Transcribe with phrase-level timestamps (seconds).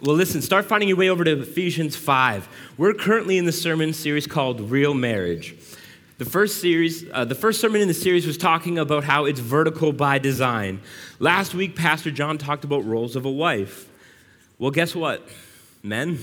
[0.00, 2.48] Well, listen, start finding your way over to Ephesians 5.
[2.78, 5.56] We're currently in the sermon series called Real Marriage.
[6.18, 9.40] The first series, uh, the first sermon in the series was talking about how it's
[9.40, 10.82] vertical by design.
[11.18, 13.88] Last week, Pastor John talked about roles of a wife.
[14.60, 15.28] Well, guess what,
[15.82, 16.20] men?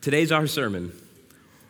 [0.00, 0.98] Today's our sermon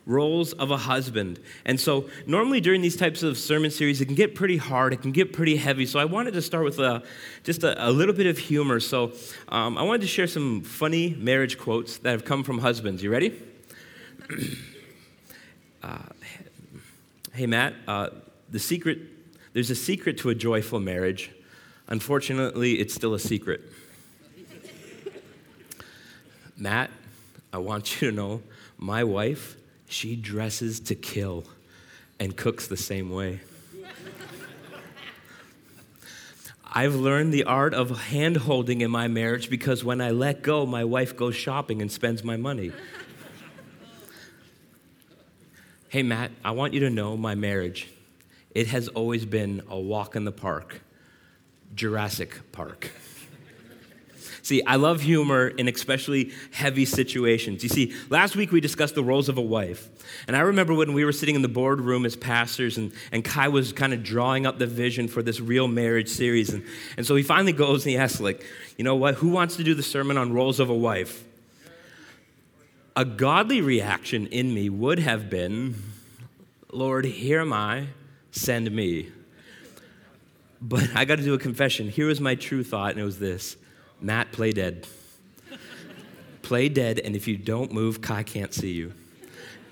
[0.05, 1.39] roles of a husband.
[1.65, 5.01] And so, normally during these types of sermon series, it can get pretty hard, it
[5.01, 5.85] can get pretty heavy.
[5.85, 7.03] So, I wanted to start with a,
[7.43, 8.79] just a, a little bit of humor.
[8.79, 9.13] So,
[9.49, 13.01] um, I wanted to share some funny marriage quotes that have come from husbands.
[13.01, 13.41] You ready?
[15.83, 15.97] uh,
[17.33, 18.09] hey, Matt, uh,
[18.49, 18.99] the secret,
[19.53, 21.31] there's a secret to a joyful marriage.
[21.87, 23.61] Unfortunately, it's still a secret.
[26.57, 26.89] Matt,
[27.51, 28.41] I want you to know
[28.77, 29.55] my wife
[29.87, 31.45] she dresses to kill
[32.19, 33.41] and cooks the same way.
[36.77, 40.65] I've learned the art of hand holding in my marriage because when I let go,
[40.65, 42.73] my wife goes shopping and spends my money.
[45.87, 47.87] hey, Matt, I want you to know my marriage.
[48.53, 50.81] It has always been a walk in the park,
[51.75, 52.91] Jurassic Park.
[54.45, 57.63] See, I love humor in especially heavy situations.
[57.63, 59.89] You see, last week we discussed the roles of a wife.
[60.27, 63.47] And I remember when we were sitting in the boardroom as pastors, and, and Kai
[63.47, 66.51] was kind of drawing up the vision for this real marriage series.
[66.53, 66.63] And,
[66.95, 68.45] and so he finally goes and he asks, like,
[68.77, 71.23] you know what, who wants to do the sermon on roles of a wife?
[72.95, 75.73] A godly reaction in me would have been,
[76.71, 77.87] Lord, here am I,
[78.29, 79.09] send me.
[80.61, 81.89] But I got to do a confession.
[81.89, 83.57] Here was my true thought, and it was this
[84.01, 84.87] Matt, play dead.
[86.41, 88.93] play dead, and if you don't move, Kai can't see you.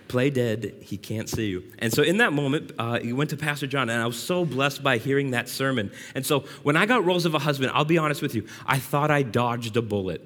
[0.08, 1.64] Play dead, he can't see you.
[1.80, 4.46] And so in that moment, uh, he went to Pastor John, and I was so
[4.46, 5.92] blessed by hearing that sermon.
[6.14, 8.78] And so when I got roles of a husband, I'll be honest with you, I
[8.78, 10.22] thought I dodged a bullet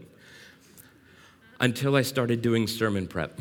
[1.60, 3.40] until I started doing sermon prep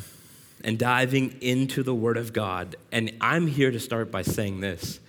[0.62, 2.76] and diving into the Word of God.
[2.92, 5.00] And I'm here to start by saying this.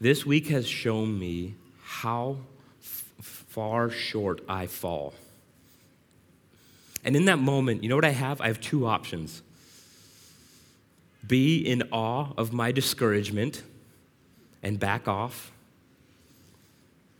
[0.00, 2.38] This week has shown me how
[3.50, 5.12] far short I fall.
[7.04, 8.40] And in that moment, you know what I have?
[8.40, 9.42] I have two options
[11.26, 13.62] be in awe of my discouragement
[14.62, 15.52] and back off,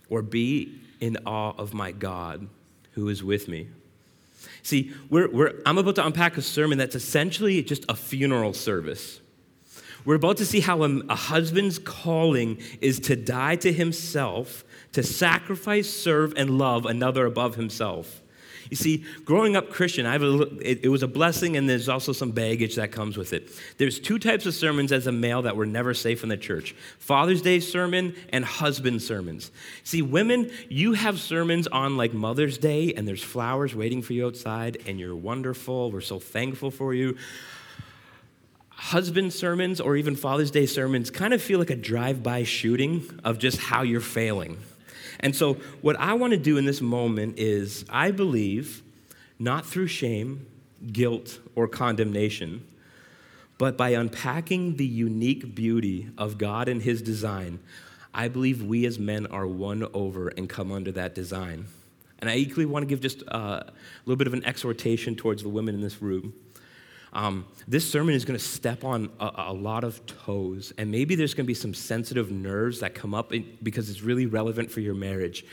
[0.09, 2.49] or be in awe of my God
[2.93, 3.69] who is with me.
[4.63, 9.21] See, we're, we're, I'm about to unpack a sermon that's essentially just a funeral service.
[10.05, 15.03] We're about to see how a, a husband's calling is to die to himself to
[15.03, 18.21] sacrifice, serve, and love another above himself.
[18.71, 21.89] You see, growing up Christian, I have a, it, it, was a blessing, and there's
[21.89, 23.51] also some baggage that comes with it.
[23.79, 26.77] There's two types of sermons as a male that were never safe in the church
[26.99, 29.51] Father's Day sermon and husband sermons.
[29.83, 34.27] See, women, you have sermons on like Mother's Day, and there's flowers waiting for you
[34.27, 35.91] outside, and you're wonderful.
[35.91, 37.17] We're so thankful for you.
[38.69, 43.21] Husband sermons or even Father's Day sermons kind of feel like a drive by shooting
[43.25, 44.59] of just how you're failing
[45.21, 48.83] and so, what I want to do in this moment is I believe,
[49.39, 50.47] not through shame,
[50.93, 52.67] guilt, or condemnation,
[53.59, 57.61] but by unpacking the unique beauty of God and His design,
[58.15, 61.67] I believe we as men are won over and come under that design.
[62.19, 63.73] And I equally want to give just uh, a
[64.05, 66.35] little bit of an exhortation towards the women in this room.
[67.13, 71.17] Um, this sermon is going to step on a, a, lot of toes, and maybe
[71.17, 74.71] there's going to be some sensitive nerves that come up in, because it's really relevant
[74.71, 75.45] for your marriage.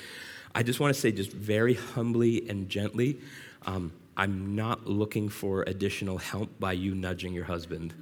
[0.53, 3.19] I just want to say, just very humbly and gently,
[3.66, 7.94] um, I'm not looking for additional help by you nudging your husband.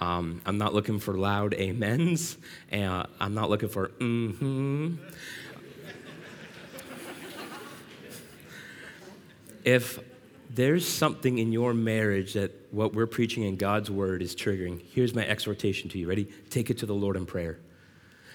[0.00, 2.36] Um, I'm not looking for loud amens,
[2.70, 4.96] and uh, I'm not looking for mm-hmm.
[9.64, 9.98] if
[10.50, 15.14] there's something in your marriage that what we're preaching in God's word is triggering, here's
[15.14, 16.08] my exhortation to you.
[16.08, 16.24] Ready?
[16.50, 17.58] Take it to the Lord in prayer.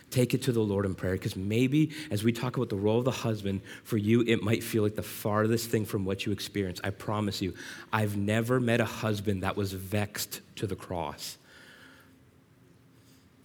[0.09, 2.99] Take it to the Lord in prayer because maybe as we talk about the role
[2.99, 6.33] of the husband, for you, it might feel like the farthest thing from what you
[6.33, 6.81] experience.
[6.83, 7.53] I promise you,
[7.93, 11.37] I've never met a husband that was vexed to the cross.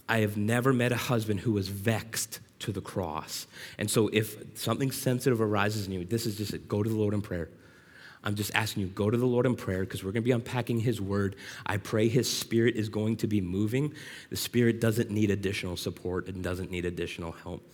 [0.09, 3.47] I have never met a husband who was vexed to the cross.
[3.79, 6.69] And so if something sensitive arises in you, this is just it.
[6.69, 7.49] Go to the Lord in prayer.
[8.27, 10.33] I'm just asking you, go to the Lord in prayer because we're going to be
[10.33, 11.37] unpacking His word.
[11.65, 13.95] I pray His Spirit is going to be moving.
[14.31, 17.73] The Spirit doesn't need additional support and doesn't need additional help.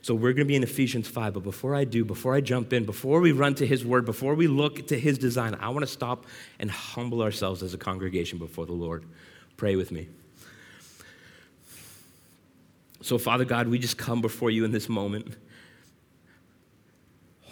[0.00, 1.34] So we're going to be in Ephesians 5.
[1.34, 4.34] But before I do, before I jump in, before we run to His word, before
[4.34, 6.24] we look to His design, I want to stop
[6.58, 9.04] and humble ourselves as a congregation before the Lord.
[9.58, 10.08] Pray with me.
[13.02, 15.36] So, Father God, we just come before you in this moment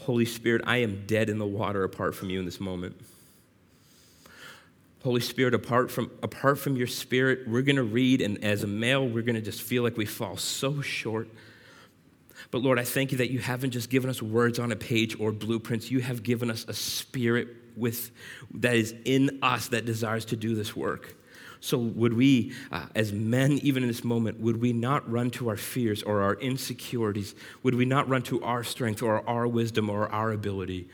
[0.08, 2.98] Holy Spirit, I am dead in the water apart from you in this moment.
[5.04, 8.66] Holy Spirit, apart from, apart from your spirit, we're going to read, and as a
[8.66, 11.28] male, we're going to just feel like we fall so short.
[12.50, 15.20] But Lord, I thank you that you haven't just given us words on a page
[15.20, 15.90] or blueprints.
[15.90, 18.10] You have given us a spirit with,
[18.54, 21.17] that is in us that desires to do this work.
[21.60, 25.48] So, would we, uh, as men, even in this moment, would we not run to
[25.48, 27.34] our fears or our insecurities?
[27.62, 30.88] Would we not run to our strength or our wisdom or our ability?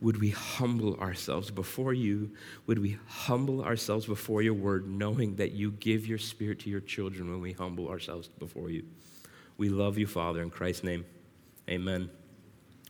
[0.00, 2.30] Would we humble ourselves before you?
[2.66, 6.80] Would we humble ourselves before your word, knowing that you give your spirit to your
[6.80, 8.84] children when we humble ourselves before you?
[9.58, 11.04] We love you, Father, in Christ's name.
[11.68, 12.10] Amen.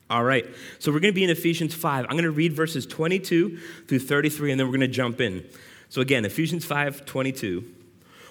[0.08, 0.46] All right,
[0.78, 2.04] so we're going to be in Ephesians 5.
[2.04, 3.58] I'm going to read verses 22
[3.88, 5.44] through 33, and then we're going to jump in.
[5.92, 7.64] So again, Ephesians 5 22.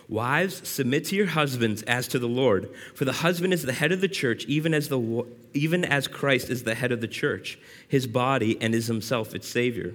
[0.10, 3.92] Wives, submit to your husbands as to the Lord, for the husband is the head
[3.92, 7.60] of the church, even as, the, even as Christ is the head of the church,
[7.88, 9.94] his body, and is himself its Savior.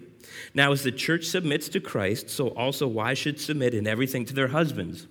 [0.55, 4.33] Now, as the church submits to Christ, so also wives should submit in everything to
[4.33, 5.09] their husbands.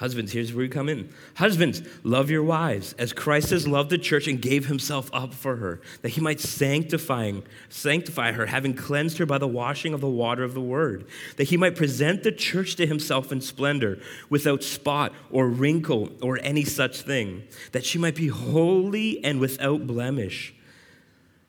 [0.00, 1.10] Husbands, here's where we come in.
[1.34, 5.56] Husbands, love your wives as Christ has loved the church and gave himself up for
[5.56, 10.08] her, that he might sanctifying, sanctify her, having cleansed her by the washing of the
[10.08, 11.06] water of the word,
[11.36, 14.00] that he might present the church to himself in splendor,
[14.30, 17.42] without spot or wrinkle or any such thing,
[17.72, 20.54] that she might be holy and without blemish.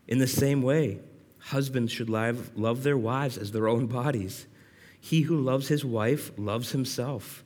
[0.10, 1.00] In the same way,
[1.40, 4.46] husbands should love, love their wives as their own bodies.
[5.00, 7.46] He who loves his wife loves himself.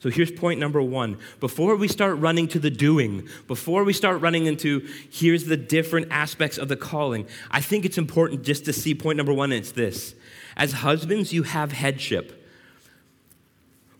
[0.00, 1.18] So here's point number one.
[1.40, 6.08] Before we start running to the doing, before we start running into here's the different
[6.10, 9.72] aspects of the calling, I think it's important just to see point number one, it's
[9.72, 10.14] this.
[10.56, 12.46] As husbands, you have headship,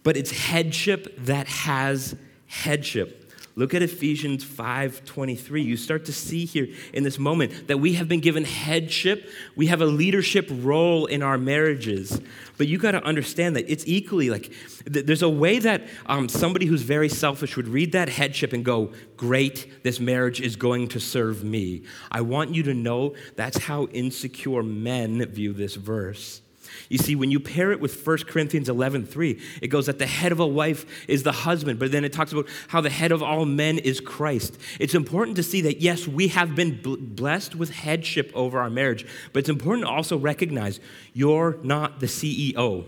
[0.02, 2.14] but it's headship that has
[2.46, 3.23] headship.
[3.56, 5.62] Look at Ephesians 5:23.
[5.62, 9.30] You start to see here in this moment that we have been given headship.
[9.54, 12.20] We have a leadership role in our marriages.
[12.58, 14.52] But you got to understand that it's equally like
[14.92, 18.64] th- there's a way that um, somebody who's very selfish would read that headship and
[18.64, 23.58] go, "Great, this marriage is going to serve me." I want you to know that's
[23.58, 26.40] how insecure men view this verse.
[26.88, 30.06] You see, when you pair it with 1 Corinthians 11 3, it goes that the
[30.06, 33.12] head of a wife is the husband, but then it talks about how the head
[33.12, 34.58] of all men is Christ.
[34.78, 39.06] It's important to see that, yes, we have been blessed with headship over our marriage,
[39.32, 40.80] but it's important to also recognize
[41.12, 42.84] you're not the CEO.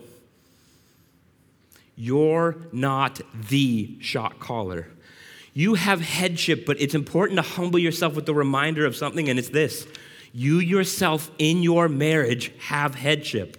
[1.97, 4.89] You're not the shot caller.
[5.55, 9.39] You have headship, but it's important to humble yourself with the reminder of something, and
[9.39, 9.87] it's this
[10.37, 13.57] you yourself in your marriage have headship.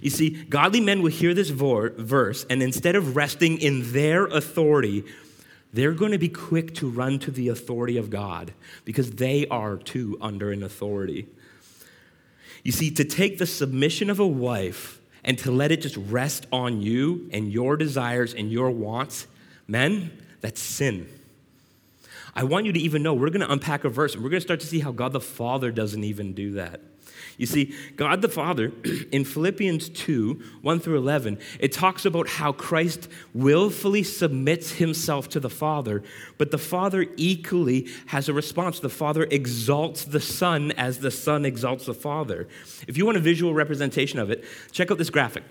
[0.00, 5.04] You see, godly men will hear this verse, and instead of resting in their authority,
[5.72, 8.52] they're going to be quick to run to the authority of God
[8.84, 11.26] because they are too under an authority.
[12.62, 16.46] You see, to take the submission of a wife and to let it just rest
[16.52, 19.26] on you and your desires and your wants,
[19.66, 21.08] men, that's sin.
[22.36, 24.40] I want you to even know we're going to unpack a verse and we're going
[24.40, 26.80] to start to see how God the Father doesn't even do that.
[27.36, 28.72] You see, God the Father,
[29.12, 35.40] in Philippians 2 1 through 11, it talks about how Christ willfully submits himself to
[35.40, 36.02] the Father,
[36.38, 38.80] but the Father equally has a response.
[38.80, 42.48] The Father exalts the Son as the Son exalts the Father.
[42.86, 45.44] If you want a visual representation of it, check out this graphic.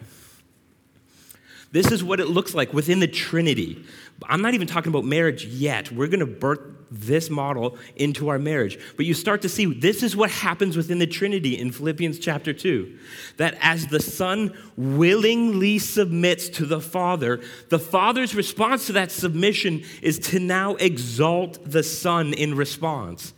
[1.73, 3.83] This is what it looks like within the Trinity.
[4.29, 5.91] I'm not even talking about marriage yet.
[5.91, 6.59] We're going to birth
[6.91, 8.77] this model into our marriage.
[8.95, 12.53] But you start to see this is what happens within the Trinity in Philippians chapter
[12.53, 12.95] 2.
[13.37, 19.83] That as the Son willingly submits to the Father, the Father's response to that submission
[20.03, 23.33] is to now exalt the Son in response.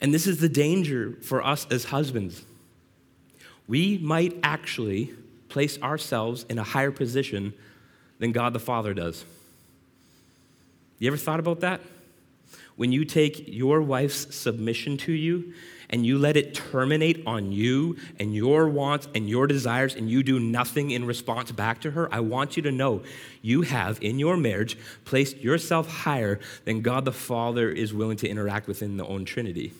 [0.00, 2.42] And this is the danger for us as husbands.
[3.68, 5.14] We might actually
[5.52, 7.52] place ourselves in a higher position
[8.18, 9.24] than God the Father does.
[10.98, 11.82] You ever thought about that?
[12.76, 15.52] When you take your wife's submission to you
[15.90, 20.22] and you let it terminate on you and your wants and your desires and you
[20.22, 23.02] do nothing in response back to her, I want you to know
[23.42, 28.28] you have in your marriage placed yourself higher than God the Father is willing to
[28.28, 29.74] interact within the own Trinity.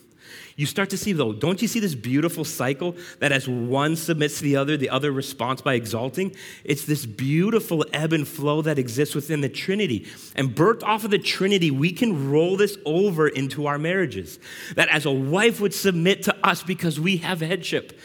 [0.56, 4.38] You start to see, though, don't you see this beautiful cycle that as one submits
[4.38, 6.36] to the other, the other responds by exalting?
[6.64, 10.06] It's this beautiful ebb and flow that exists within the Trinity.
[10.34, 14.38] And birthed off of the Trinity, we can roll this over into our marriages.
[14.74, 17.98] That as a wife would submit to us because we have headship.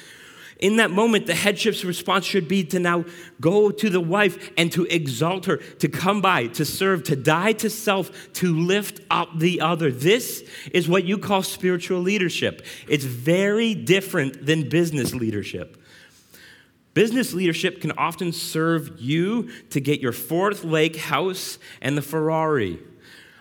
[0.60, 3.06] In that moment, the headship's response should be to now
[3.40, 7.52] go to the wife and to exalt her, to come by, to serve, to die
[7.54, 9.92] to self, to lift up the other.
[9.92, 12.66] This is what you call spiritual leadership.
[12.88, 15.80] It's very different than business leadership.
[16.96, 22.80] Business leadership can often serve you to get your fourth lake house and the Ferrari.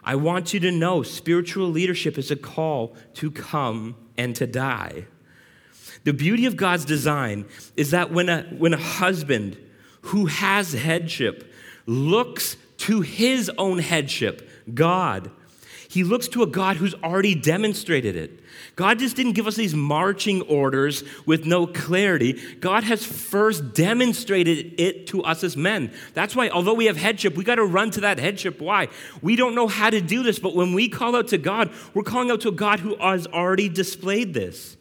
[0.05, 5.07] I want you to know spiritual leadership is a call to come and to die.
[6.07, 9.59] The beauty of God's design is that when a, when a husband
[10.03, 11.53] who has headship
[11.85, 15.33] looks to his own headship, God,
[15.89, 18.39] he looks to a God who's already demonstrated it.
[18.77, 22.41] God just didn't give us these marching orders with no clarity.
[22.61, 25.93] God has first demonstrated it to us as men.
[26.15, 28.61] That's why, although we have headship, we got to run to that headship.
[28.61, 28.91] Why?
[29.23, 32.05] We don't know how to do this, but when we call out to God, we're
[32.05, 34.77] calling out to a God who has already displayed this.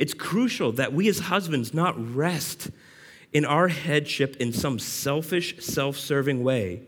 [0.00, 2.70] It's crucial that we as husbands not rest
[3.34, 6.84] in our headship in some selfish, self serving way,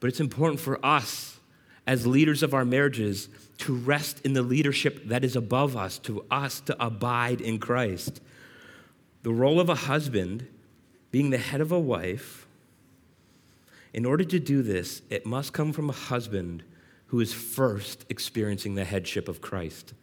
[0.00, 1.40] but it's important for us
[1.86, 6.26] as leaders of our marriages to rest in the leadership that is above us, to
[6.30, 8.20] us to abide in Christ.
[9.22, 10.46] The role of a husband,
[11.10, 12.46] being the head of a wife,
[13.94, 16.64] in order to do this, it must come from a husband
[17.06, 19.94] who is first experiencing the headship of Christ.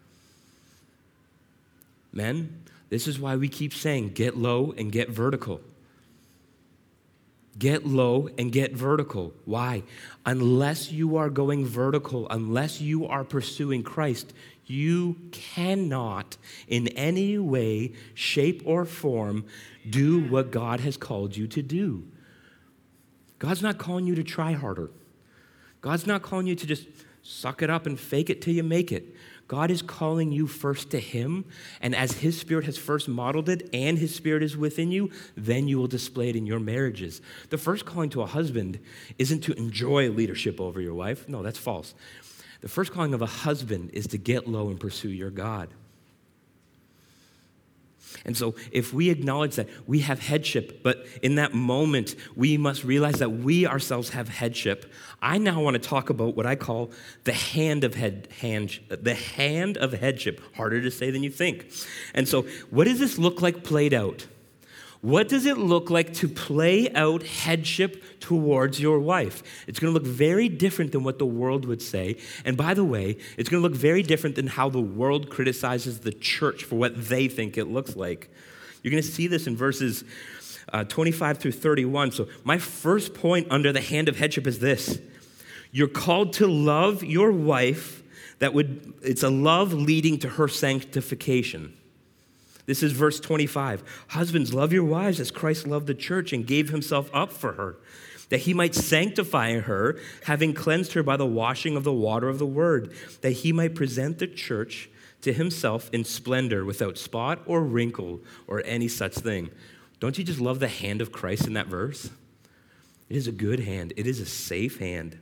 [2.13, 5.59] Men, this is why we keep saying get low and get vertical.
[7.57, 9.33] Get low and get vertical.
[9.45, 9.83] Why?
[10.25, 14.33] Unless you are going vertical, unless you are pursuing Christ,
[14.65, 19.45] you cannot in any way, shape, or form
[19.87, 22.07] do what God has called you to do.
[23.39, 24.89] God's not calling you to try harder.
[25.81, 26.87] God's not calling you to just
[27.23, 29.15] suck it up and fake it till you make it.
[29.47, 31.45] God is calling you first to Him,
[31.81, 35.67] and as His Spirit has first modeled it and His Spirit is within you, then
[35.67, 37.21] you will display it in your marriages.
[37.49, 38.79] The first calling to a husband
[39.17, 41.27] isn't to enjoy leadership over your wife.
[41.27, 41.93] No, that's false.
[42.61, 45.69] The first calling of a husband is to get low and pursue your God.
[48.25, 52.83] And so, if we acknowledge that we have headship, but in that moment we must
[52.83, 56.91] realize that we ourselves have headship, I now want to talk about what I call
[57.25, 60.41] the hand of head, hand, the hand of headship.
[60.55, 61.71] Harder to say than you think.
[62.13, 64.27] And so, what does this look like played out?
[65.03, 69.43] What does it look like to play out headship towards your wife?
[69.67, 72.15] It's going to look very different than what the world would say.
[72.45, 75.99] And by the way, it's going to look very different than how the world criticizes
[75.99, 78.29] the church for what they think it looks like.
[78.81, 80.05] You're going to see this in verses
[80.71, 82.13] uh, 25 through 31.
[82.13, 85.01] So, my first point under the hand of headship is this
[85.73, 88.03] You're called to love your wife,
[88.39, 91.73] that would, it's a love leading to her sanctification.
[92.65, 94.05] This is verse 25.
[94.09, 97.77] Husbands, love your wives as Christ loved the church and gave himself up for her,
[98.29, 102.39] that he might sanctify her, having cleansed her by the washing of the water of
[102.39, 104.89] the word, that he might present the church
[105.21, 109.49] to himself in splendor, without spot or wrinkle or any such thing.
[109.99, 112.09] Don't you just love the hand of Christ in that verse?
[113.09, 115.19] It is a good hand, it is a safe hand.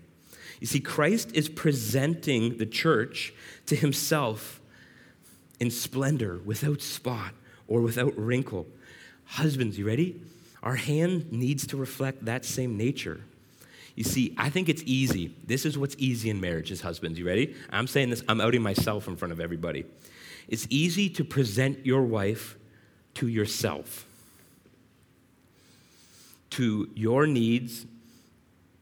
[0.60, 3.34] You see, Christ is presenting the church
[3.66, 4.61] to himself
[5.62, 7.34] in splendor, without spot
[7.68, 8.66] or without wrinkle.
[9.26, 10.20] Husbands, you ready?
[10.64, 13.22] Our hand needs to reflect that same nature.
[13.96, 15.36] You see, I think it's easy.
[15.46, 17.20] This is what's easy in marriage as husbands.
[17.20, 17.56] You ready?
[17.70, 19.86] I'm saying this, I'm outing myself in front of everybody.
[20.48, 22.58] It's easy to present your wife
[23.16, 24.08] to yourself,
[26.52, 27.86] to your needs,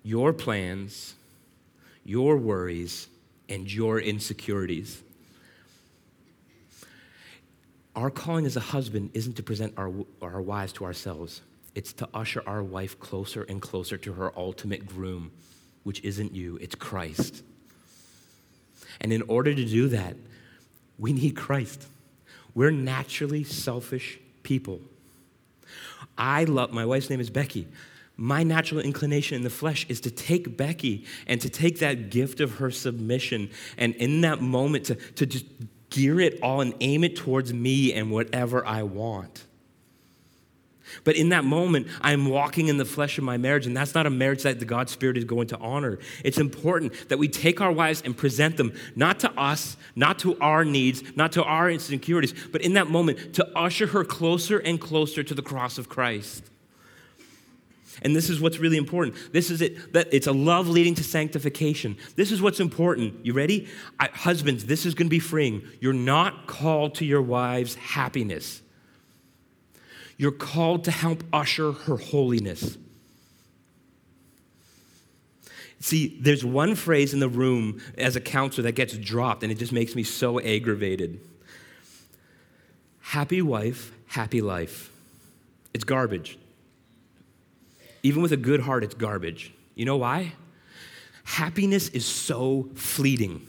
[0.03, 1.15] your plans,
[2.05, 3.09] your worries,
[3.49, 5.03] and your insecurities.
[7.95, 9.91] Our calling as a husband isn't to present our,
[10.21, 11.41] our wives to ourselves,
[11.75, 15.31] it's to usher our wife closer and closer to her ultimate groom,
[15.83, 17.43] which isn't you, it's Christ.
[19.01, 20.15] And in order to do that,
[20.97, 21.87] we need Christ.
[22.53, 24.81] We're naturally selfish people.
[26.17, 27.67] I love, my wife's name is Becky.
[28.17, 32.41] My natural inclination in the flesh is to take Becky and to take that gift
[32.41, 35.45] of her submission and in that moment to, to just
[35.89, 39.45] gear it all and aim it towards me and whatever I want.
[41.03, 44.05] But in that moment, I'm walking in the flesh of my marriage, and that's not
[44.05, 45.99] a marriage that the God Spirit is going to honor.
[46.23, 50.37] It's important that we take our wives and present them not to us, not to
[50.39, 54.79] our needs, not to our insecurities, but in that moment to usher her closer and
[54.79, 56.48] closer to the cross of Christ.
[58.01, 59.15] And this is what's really important.
[59.33, 61.97] This is it that it's a love leading to sanctification.
[62.15, 63.25] This is what's important.
[63.25, 63.67] You ready?
[63.99, 65.63] I, husbands, this is going to be freeing.
[65.79, 68.61] You're not called to your wife's happiness.
[70.17, 72.77] You're called to help usher her holiness.
[75.79, 79.57] See, there's one phrase in the room as a counselor that gets dropped, and it
[79.57, 81.21] just makes me so aggravated.
[82.99, 84.91] Happy wife, happy life.
[85.73, 86.37] It's garbage.
[88.03, 89.53] Even with a good heart, it's garbage.
[89.75, 90.33] You know why?
[91.23, 93.45] Happiness is so fleeting.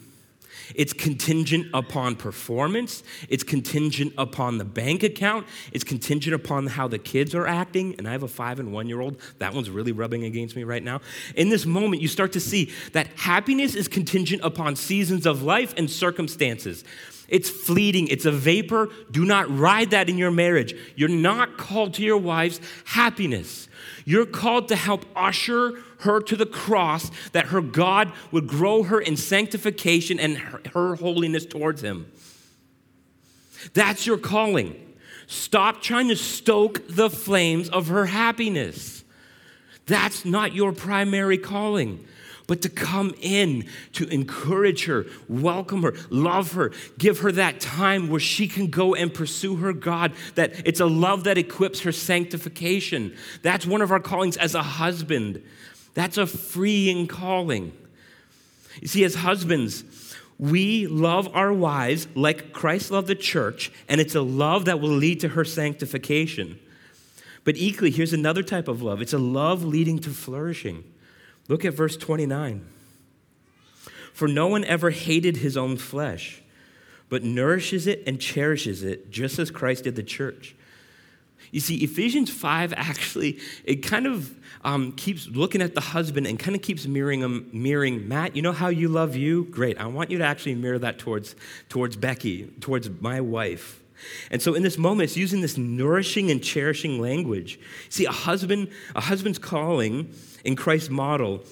[0.74, 3.02] It's contingent upon performance.
[3.28, 5.46] It's contingent upon the bank account.
[5.72, 7.94] It's contingent upon how the kids are acting.
[7.98, 9.20] And I have a five and one year old.
[9.38, 11.00] That one's really rubbing against me right now.
[11.34, 15.74] In this moment, you start to see that happiness is contingent upon seasons of life
[15.76, 16.84] and circumstances.
[17.28, 18.88] It's fleeting, it's a vapor.
[19.10, 20.74] Do not ride that in your marriage.
[20.96, 23.68] You're not called to your wife's happiness.
[24.04, 29.00] You're called to help usher her to the cross, that her God would grow her
[29.00, 32.10] in sanctification and her, her holiness towards Him.
[33.74, 34.94] That's your calling.
[35.26, 39.04] Stop trying to stoke the flames of her happiness.
[39.86, 42.06] That's not your primary calling
[42.50, 48.08] but to come in to encourage her, welcome her, love her, give her that time
[48.08, 50.12] where she can go and pursue her God.
[50.34, 53.16] That it's a love that equips her sanctification.
[53.42, 55.44] That's one of our callings as a husband.
[55.94, 57.72] That's a freeing calling.
[58.80, 59.84] You see, as husbands,
[60.36, 64.88] we love our wives like Christ loved the church, and it's a love that will
[64.88, 66.58] lead to her sanctification.
[67.44, 70.82] But equally, here's another type of love it's a love leading to flourishing.
[71.50, 72.64] Look at verse 29.
[74.12, 76.42] For no one ever hated his own flesh,
[77.08, 80.54] but nourishes it and cherishes it, just as Christ did the church.
[81.50, 86.38] You see, Ephesians 5 actually, it kind of um, keeps looking at the husband and
[86.38, 89.42] kind of keeps mirroring him, mirroring Matt, you know how you love you?
[89.46, 89.76] Great.
[89.76, 91.34] I want you to actually mirror that towards,
[91.68, 93.82] towards Becky, towards my wife.
[94.30, 97.58] And so in this moment, it's using this nourishing and cherishing language.
[97.88, 100.12] See, a husband, a husband's calling
[100.44, 101.42] in Christ's model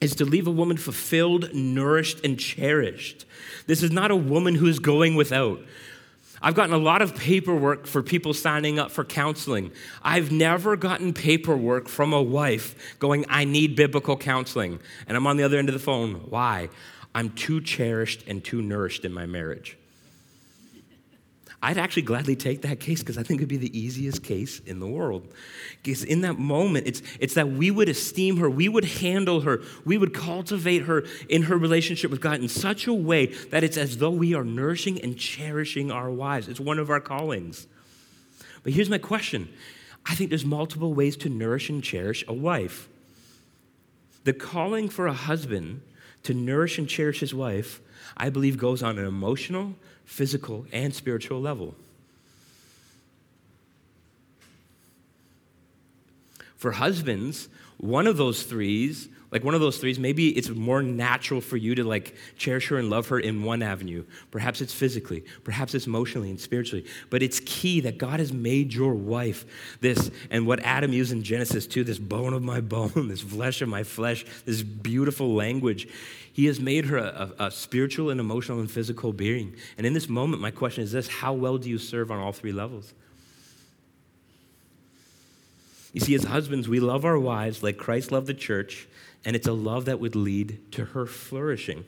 [0.00, 3.24] is to leave a woman fulfilled, nourished, and cherished.
[3.66, 5.60] This is not a woman who is going without.
[6.42, 9.70] I've gotten a lot of paperwork for people signing up for counseling.
[10.02, 14.80] I've never gotten paperwork from a wife going, I need biblical counseling.
[15.06, 16.14] And I'm on the other end of the phone.
[16.28, 16.68] Why?
[17.14, 19.78] I'm too cherished and too nourished in my marriage.
[21.64, 24.80] I'd actually gladly take that case because I think it'd be the easiest case in
[24.80, 25.32] the world.
[25.80, 29.62] Because in that moment, it's, it's that we would esteem her, we would handle her,
[29.84, 33.76] we would cultivate her in her relationship with God in such a way that it's
[33.76, 36.48] as though we are nourishing and cherishing our wives.
[36.48, 37.68] It's one of our callings.
[38.64, 39.48] But here's my question
[40.04, 42.88] I think there's multiple ways to nourish and cherish a wife.
[44.24, 45.82] The calling for a husband
[46.24, 47.80] to nourish and cherish his wife,
[48.16, 51.74] I believe, goes on an emotional, physical, and spiritual level.
[56.56, 61.40] For husbands, one of those threes, like one of those threes, maybe it's more natural
[61.40, 64.04] for you to like cherish her and love her in one avenue.
[64.30, 66.84] Perhaps it's physically, perhaps it's emotionally and spiritually.
[67.08, 69.46] But it's key that God has made your wife
[69.80, 73.62] this, and what Adam used in Genesis 2, this bone of my bone, this flesh
[73.62, 75.88] of my flesh, this beautiful language.
[76.34, 79.54] He has made her a, a, a, spiritual and emotional and physical being.
[79.76, 82.32] And in this moment, my question is this how well do you serve on all
[82.32, 82.92] three levels?
[85.92, 88.88] You see, as husbands, we love our wives like Christ loved the church,
[89.24, 91.84] and it's a love that would lead to her flourishing.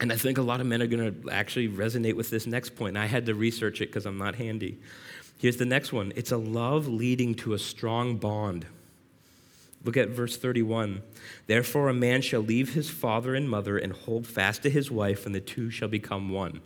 [0.00, 2.74] And I think a lot of men are going to actually resonate with this next
[2.74, 2.96] point.
[2.96, 4.78] I had to research it because I'm not handy.
[5.38, 8.66] Here's the next one it's a love leading to a strong bond.
[9.84, 11.02] Look at verse 31.
[11.46, 15.24] Therefore, a man shall leave his father and mother and hold fast to his wife,
[15.24, 16.60] and the two shall become one.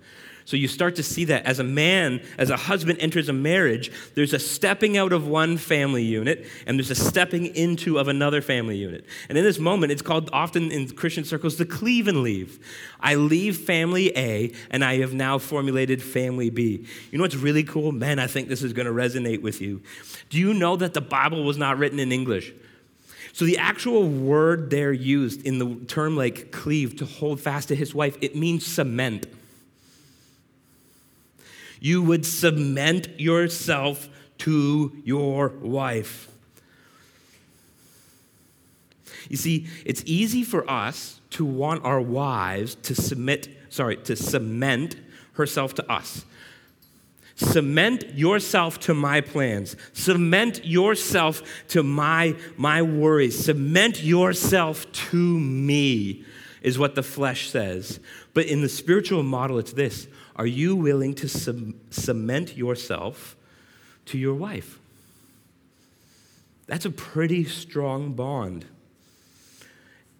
[0.46, 3.90] So you start to see that as a man, as a husband enters a marriage,
[4.14, 8.42] there's a stepping out of one family unit and there's a stepping into of another
[8.42, 9.07] family unit.
[9.30, 12.59] And in this moment, it's called often in Christian circles the cleave and leave.
[13.00, 16.87] I leave family A and I have now formulated family B.
[17.11, 17.92] You know what's really cool?
[17.92, 19.80] Man, I think this is going to resonate with you.
[20.28, 22.52] Do you know that the Bible was not written in English?
[23.33, 27.74] So the actual word there used in the term like cleave, to hold fast to
[27.74, 29.26] his wife, it means cement.
[31.85, 36.31] You would cement yourself to your wife.
[39.29, 44.97] You see, it's easy for us to want our wives to submit, sorry, to cement
[45.35, 46.25] herself to us.
[47.37, 49.77] Cement yourself to my plans.
[49.92, 53.44] Cement yourself to my, my worries.
[53.44, 56.25] Cement yourself to me,
[56.62, 58.01] is what the flesh says.
[58.33, 63.37] But in the spiritual model, it's this Are you willing to cement yourself
[64.07, 64.79] to your wife?
[66.66, 68.64] That's a pretty strong bond.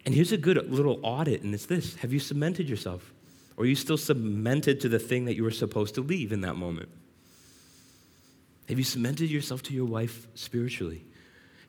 [0.05, 3.11] And here's a good little audit, and it's this Have you cemented yourself?
[3.57, 6.41] Or are you still cemented to the thing that you were supposed to leave in
[6.41, 6.89] that moment?
[8.67, 11.05] Have you cemented yourself to your wife spiritually?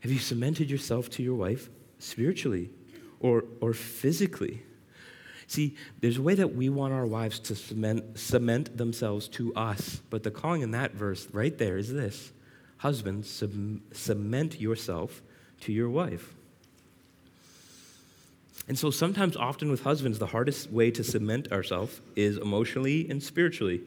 [0.01, 2.71] Have you cemented yourself to your wife spiritually
[3.21, 4.63] or, or physically?
[5.49, 10.01] See, there's a way that we want our wives to cement, cement themselves to us,
[10.11, 12.33] but the calling in that verse right there is this
[12.79, 13.53] Husbands, sub,
[13.93, 15.23] cement yourself
[15.63, 16.35] to your wife.
[18.69, 23.23] And so, sometimes, often with husbands, the hardest way to cement ourselves is emotionally and
[23.23, 23.83] spiritually.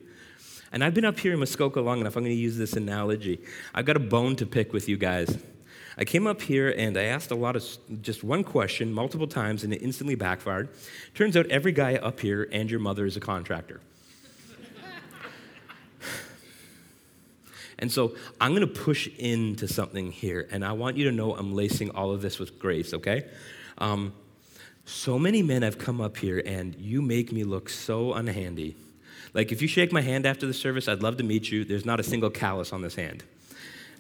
[0.72, 3.42] And I've been up here in Muskoka long enough, I'm going to use this analogy.
[3.74, 5.38] I've got a bone to pick with you guys.
[6.00, 7.66] I came up here and I asked a lot of
[8.02, 10.70] just one question multiple times and it instantly backfired.
[11.14, 13.82] Turns out every guy up here and your mother is a contractor.
[17.80, 21.36] and so I'm going to push into something here and I want you to know
[21.36, 23.26] I'm lacing all of this with grace, okay?
[23.78, 24.14] Um,
[24.86, 28.76] so many men have come up here and you make me look so unhandy.
[29.34, 31.66] Like, if you shake my hand after the service, I'd love to meet you.
[31.66, 33.26] There's not a single callus on this hand.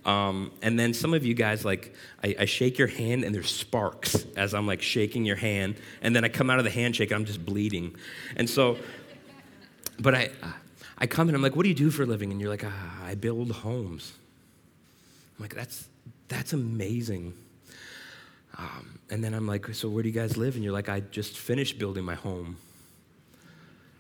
[0.09, 1.93] Um, and then some of you guys, like,
[2.23, 5.75] I, I, shake your hand and there's sparks as I'm like shaking your hand.
[6.01, 7.95] And then I come out of the handshake and I'm just bleeding.
[8.35, 8.77] And so,
[9.99, 10.31] but I,
[10.97, 12.31] I come and I'm like, what do you do for a living?
[12.31, 14.13] And you're like, ah, I build homes.
[15.37, 15.87] I'm like, that's,
[16.27, 17.35] that's amazing.
[18.57, 20.55] Um, and then I'm like, so where do you guys live?
[20.55, 22.57] And you're like, I just finished building my home.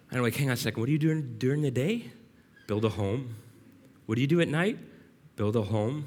[0.09, 2.09] And I'm like, hang on a second, what are you doing during the day?
[2.65, 3.35] Build a home.
[4.07, 4.79] What do you do at night?
[5.39, 6.03] Build a home.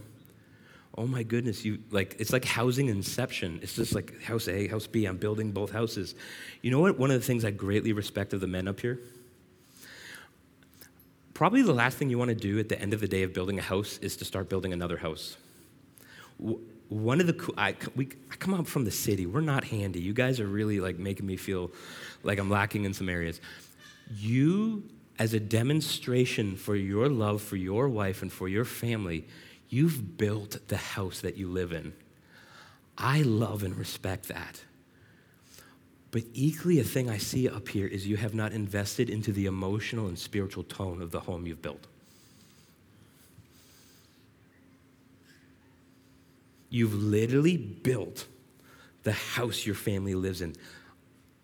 [0.99, 3.61] Oh my goodness, you like it's like housing inception.
[3.63, 5.07] It's just like house A, house B.
[5.07, 6.15] I'm building both houses.
[6.61, 6.99] You know what?
[6.99, 9.01] One of the things I greatly respect of the men up here?
[11.33, 13.33] Probably the last thing you want to do at the end of the day of
[13.33, 15.39] building a house is to start building another house.
[16.91, 19.25] One of the I, we, I come up from the city.
[19.25, 20.03] We're not handy.
[20.03, 21.71] You guys are really like making me feel
[22.23, 23.41] like I'm lacking in some areas
[24.15, 24.83] you,
[25.19, 29.27] as a demonstration for your love for your wife and for your family,
[29.69, 31.93] you've built the house that you live in.
[32.97, 34.63] I love and respect that.
[36.11, 39.47] But equally, a thing I see up here is you have not invested into the
[39.47, 41.87] emotional and spiritual tone of the home you've built.
[46.69, 48.27] You've literally built
[49.05, 50.55] the house your family lives in.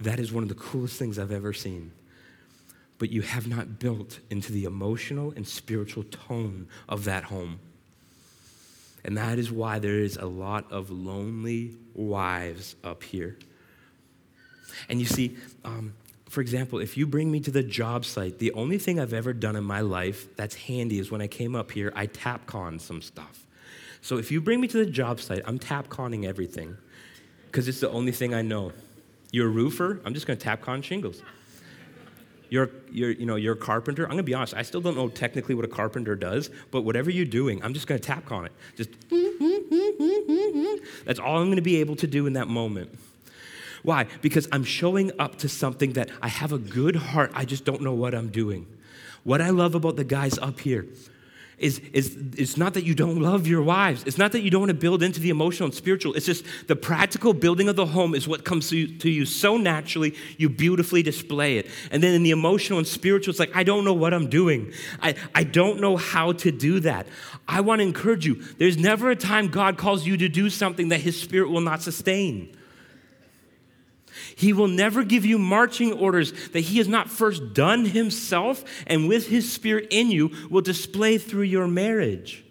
[0.00, 1.92] That is one of the coolest things I've ever seen
[2.98, 7.60] but you have not built into the emotional and spiritual tone of that home.
[9.04, 13.38] And that is why there is a lot of lonely wives up here.
[14.88, 15.94] And you see, um,
[16.28, 19.32] for example, if you bring me to the job site, the only thing I've ever
[19.32, 23.00] done in my life that's handy is when I came up here, I Tapcon some
[23.00, 23.46] stuff.
[24.02, 26.76] So if you bring me to the job site, I'm Tapconning everything
[27.46, 28.72] because it's the only thing I know.
[29.30, 31.22] You're a roofer, I'm just going to Tapcon shingles.
[32.50, 34.04] You're, you're, you know, you're a carpenter.
[34.04, 36.82] I'm going to be honest, I still don't know technically what a carpenter does, but
[36.82, 38.52] whatever you're doing, I'm just going to tap on it.
[38.76, 38.90] Just,
[41.04, 42.98] that's all I'm going to be able to do in that moment.
[43.82, 44.06] Why?
[44.22, 47.82] Because I'm showing up to something that I have a good heart, I just don't
[47.82, 48.66] know what I'm doing.
[49.24, 50.86] What I love about the guys up here
[51.58, 54.04] is, is it's not that you don't love your wives.
[54.06, 56.14] It's not that you don't want to build into the emotional and spiritual.
[56.14, 59.26] It's just the practical building of the home is what comes to you, to you
[59.26, 61.66] so naturally, you beautifully display it.
[61.90, 64.72] And then in the emotional and spiritual, it's like, I don't know what I'm doing.
[65.02, 67.06] I, I don't know how to do that.
[67.46, 70.88] I want to encourage you there's never a time God calls you to do something
[70.88, 72.56] that His Spirit will not sustain.
[74.36, 79.08] He will never give you marching orders that He has not first done Himself and
[79.08, 82.44] with His Spirit in you will display through your marriage.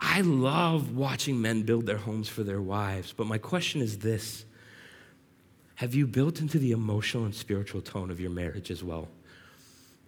[0.00, 4.44] I love watching men build their homes for their wives, but my question is this
[5.76, 9.08] Have you built into the emotional and spiritual tone of your marriage as well?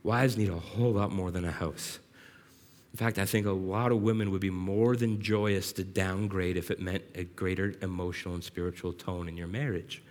[0.03, 1.98] Wives need a whole lot more than a house.
[2.92, 6.59] In fact, I think a lot of women would be more than joyous to downgrade
[6.59, 10.02] if it meant a greater emotional and spiritual tone in your marriage.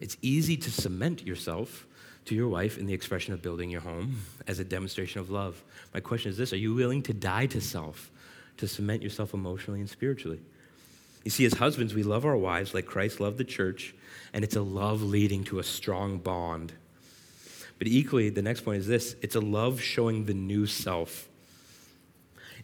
[0.00, 1.86] It's easy to cement yourself
[2.24, 5.62] to your wife in the expression of building your home as a demonstration of love.
[5.94, 8.10] My question is this Are you willing to die to self,
[8.56, 10.40] to cement yourself emotionally and spiritually?
[11.24, 13.94] You see, as husbands, we love our wives like Christ loved the church,
[14.32, 16.72] and it's a love leading to a strong bond.
[17.78, 21.28] But equally, the next point is this it's a love showing the new self.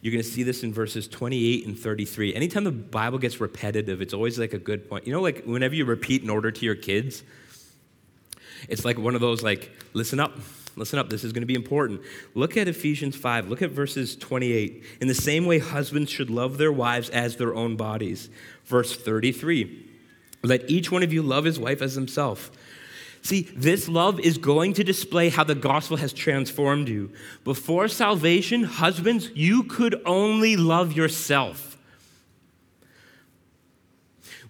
[0.01, 2.35] You're going to see this in verses 28 and 33.
[2.35, 5.07] Anytime the Bible gets repetitive, it's always like a good point.
[5.07, 7.23] You know, like whenever you repeat an order to your kids,
[8.69, 10.39] it's like one of those, like, listen up,
[10.77, 12.03] listen up, this is going to be important.
[12.35, 14.85] Look at Ephesians 5, look at verses 28.
[15.01, 18.29] In the same way, husbands should love their wives as their own bodies.
[18.67, 19.89] Verse 33,
[20.43, 22.51] let each one of you love his wife as himself.
[23.25, 27.11] See, this love is going to display how the gospel has transformed you.
[27.43, 31.79] Before salvation, husbands, you could only love yourself.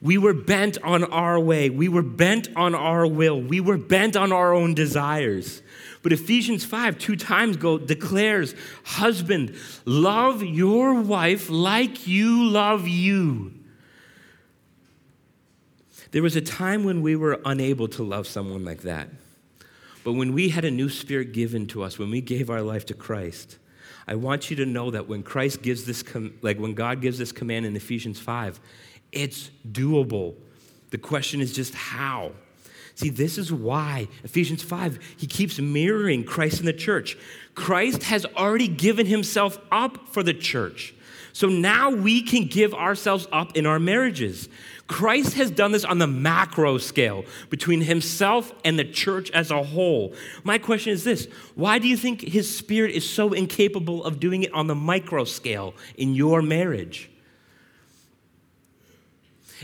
[0.03, 1.71] We were bent on our way.
[1.71, 3.41] We were bent on our will.
[3.41, 5.63] We were bent on our own desires.
[6.03, 13.53] But Ephesians 5, two times go, declares, Husband, love your wife like you love you.
[16.15, 19.09] There was a time when we were unable to love someone like that.
[20.05, 22.87] But when we had a new spirit given to us, when we gave our life
[22.87, 23.59] to Christ,
[24.07, 27.19] I want you to know that when Christ gives this, com- like when God gives
[27.19, 28.61] this command in Ephesians 5,
[29.11, 30.37] it's doable.
[30.91, 32.31] The question is just how.
[32.95, 37.19] See, this is why Ephesians 5, he keeps mirroring Christ in the church.
[37.57, 40.95] Christ has already given himself up for the church.
[41.33, 44.49] So now we can give ourselves up in our marriages.
[44.87, 49.63] Christ has done this on the macro scale between himself and the church as a
[49.63, 50.15] whole.
[50.43, 54.43] My question is this why do you think his spirit is so incapable of doing
[54.43, 57.11] it on the micro scale in your marriage?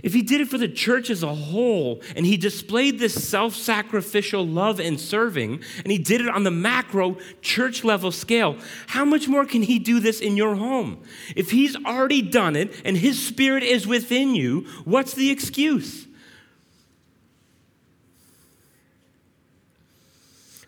[0.03, 3.55] If he did it for the church as a whole and he displayed this self
[3.55, 9.05] sacrificial love and serving, and he did it on the macro church level scale, how
[9.05, 11.03] much more can he do this in your home?
[11.35, 16.07] If he's already done it and his spirit is within you, what's the excuse?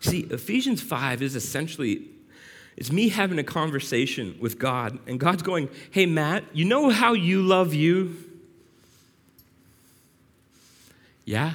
[0.01, 2.09] See, Ephesians 5 is essentially
[2.75, 7.13] it's me having a conversation with God, and God's going, Hey, Matt, you know how
[7.13, 8.32] you love you?
[11.25, 11.53] Yeah?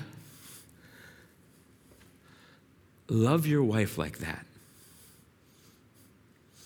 [3.09, 4.45] Love your wife like that.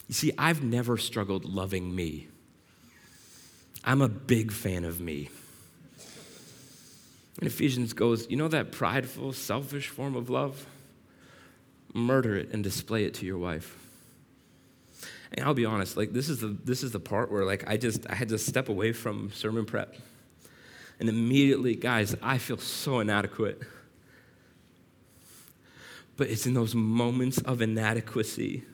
[0.09, 2.29] You see, I've never struggled loving me.
[3.85, 5.31] I'm a big fan of me.
[7.39, 10.67] And Ephesians goes, you know that prideful, selfish form of love?
[11.95, 13.77] Murder it and display it to your wife.
[15.33, 17.77] And I'll be honest, like this is the this is the part where like I
[17.77, 19.97] just I had to step away from sermon prep
[21.01, 23.61] and immediately, guys, I feel so inadequate.
[26.17, 28.65] But it's in those moments of inadequacy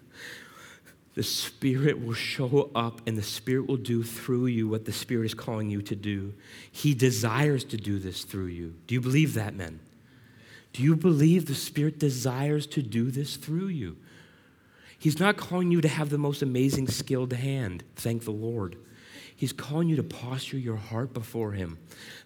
[1.19, 5.27] the Spirit will show up and the Spirit will do through you what the Spirit
[5.27, 6.33] is calling you to do.
[6.71, 8.77] He desires to do this through you.
[8.87, 9.81] Do you believe that, men?
[10.73, 13.97] Do you believe the Spirit desires to do this through you?
[14.97, 18.77] He's not calling you to have the most amazing skilled hand, thank the Lord.
[19.39, 21.79] He's calling you to posture your heart before Him.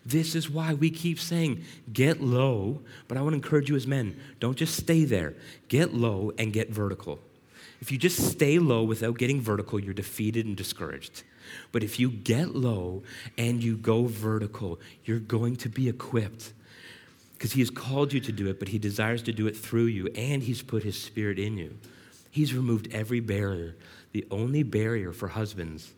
[0.05, 2.81] This is why we keep saying, get low.
[3.07, 5.35] But I want to encourage you as men, don't just stay there.
[5.69, 7.21] Get low and get vertical.
[7.83, 11.23] If you just stay low without getting vertical, you're defeated and discouraged.
[11.71, 13.03] But if you get low
[13.37, 16.55] and you go vertical, you're going to be equipped
[17.35, 19.87] because He has called you to do it, but He desires to do it through
[19.87, 21.77] you, and He's put His Spirit in you.
[22.31, 23.77] He's removed every barrier.
[24.13, 25.93] The only barrier for husbands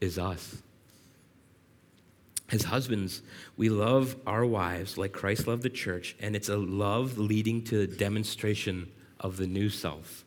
[0.00, 0.56] is us.
[2.50, 3.20] As husbands,
[3.56, 7.86] we love our wives like Christ loved the church, and it's a love leading to
[7.86, 10.24] demonstration of the new self.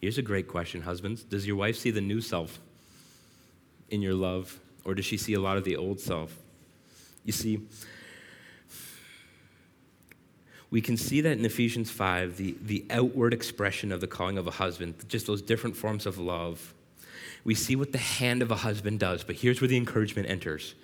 [0.00, 1.22] Here's a great question, husbands.
[1.24, 2.58] Does your wife see the new self
[3.90, 6.34] in your love, or does she see a lot of the old self?
[7.24, 7.60] You see,
[10.70, 14.46] we can see that in Ephesians 5, the, the outward expression of the calling of
[14.46, 16.74] a husband, just those different forms of love
[17.48, 20.74] we see what the hand of a husband does, but here's where the encouragement enters.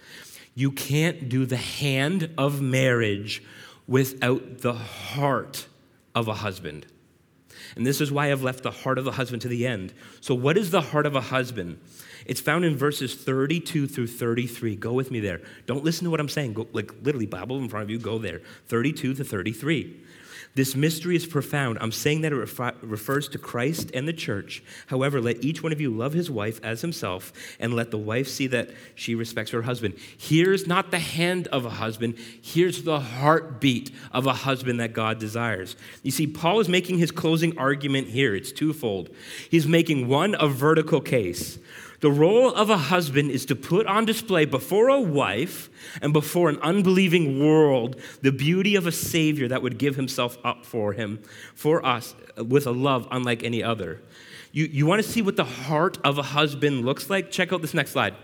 [0.54, 3.42] You can't do the hand of marriage
[3.86, 5.66] without the heart
[6.14, 6.86] of a husband.
[7.76, 9.92] And this is why I've left the heart of the husband to the end.
[10.22, 11.80] So, what is the heart of a husband?
[12.24, 14.74] It's found in verses 32 through 33.
[14.76, 15.42] Go with me there.
[15.66, 16.54] Don't listen to what I'm saying.
[16.54, 18.40] Go, like literally, Bible in front of you, go there.
[18.68, 20.00] 32 to 33.
[20.56, 21.78] This mystery is profound.
[21.80, 24.62] I'm saying that it refi- refers to Christ and the church.
[24.86, 28.28] However, let each one of you love his wife as himself, and let the wife
[28.28, 29.94] see that she respects her husband.
[30.16, 35.18] Here's not the hand of a husband, here's the heartbeat of a husband that God
[35.18, 35.74] desires.
[36.04, 38.36] You see, Paul is making his closing argument here.
[38.36, 39.10] It's twofold.
[39.50, 41.58] He's making one, a vertical case.
[42.04, 45.70] The role of a husband is to put on display before a wife
[46.02, 50.66] and before an unbelieving world the beauty of a Savior that would give himself up
[50.66, 51.22] for him,
[51.54, 54.02] for us, with a love unlike any other.
[54.52, 57.30] You, you want to see what the heart of a husband looks like?
[57.30, 58.14] Check out this next slide.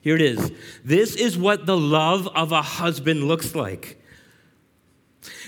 [0.00, 0.50] Here it is.
[0.84, 4.01] This is what the love of a husband looks like.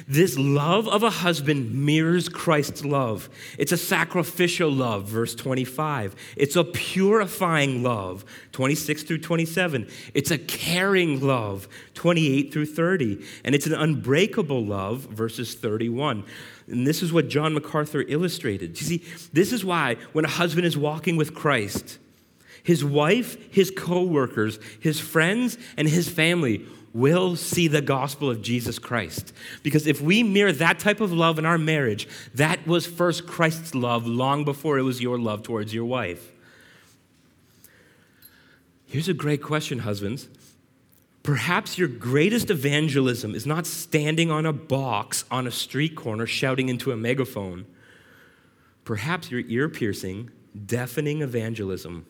[0.06, 3.28] This love of a husband mirrors Christ's love.
[3.58, 6.14] It's a sacrificial love, verse 25.
[6.36, 9.88] It's a purifying love, 26 through 27.
[10.14, 13.24] It's a caring love, 28 through 30.
[13.44, 16.24] And it's an unbreakable love, verses 31.
[16.68, 18.80] And this is what John MacArthur illustrated.
[18.80, 21.98] You see, this is why when a husband is walking with Christ,
[22.62, 28.40] his wife, his co workers, his friends, and his family will see the gospel of
[28.40, 29.34] Jesus Christ.
[29.62, 33.74] Because if we mirror that type of love in our marriage, that was first Christ's
[33.74, 36.30] love long before it was your love towards your wife.
[38.86, 40.28] Here's a great question, husbands.
[41.24, 46.68] Perhaps your greatest evangelism is not standing on a box on a street corner shouting
[46.68, 47.66] into a megaphone.
[48.84, 50.30] Perhaps your ear piercing,
[50.66, 52.06] deafening evangelism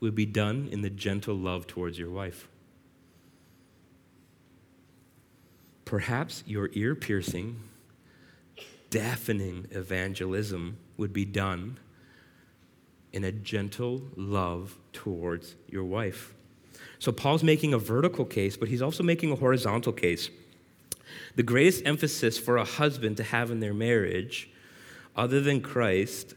[0.00, 2.48] would be done in the gentle love towards your wife.
[5.84, 7.60] Perhaps your ear piercing,
[8.90, 11.78] deafening evangelism would be done
[13.12, 16.34] in a gentle love towards your wife.
[16.98, 20.30] So, Paul's making a vertical case, but he's also making a horizontal case.
[21.36, 24.50] The greatest emphasis for a husband to have in their marriage,
[25.16, 26.34] other than Christ,